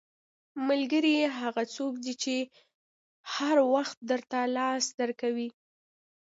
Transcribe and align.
•ملګری 0.67 1.15
هغه 1.39 1.63
څوک 1.75 1.93
دی 2.03 2.13
چې 2.23 2.35
هر 3.33 3.57
وخت 3.73 3.97
درته 4.09 4.39
لاس 4.57 4.85
درکوي. 4.99 5.49